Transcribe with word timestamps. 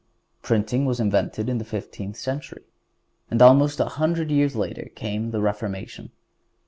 Printing 0.41 0.85
was 0.87 0.99
invented 0.99 1.47
in 1.47 1.59
the 1.59 1.63
fifteenth 1.63 2.15
century, 2.17 2.63
and 3.29 3.39
almost 3.39 3.79
a 3.79 3.85
hundred 3.85 4.31
years 4.31 4.55
later 4.55 4.89
came 4.95 5.29
the 5.29 5.41
Reformation. 5.41 6.09